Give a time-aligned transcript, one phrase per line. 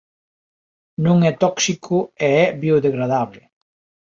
[1.05, 1.97] Non é tóxico
[2.27, 3.43] e é biodegradable.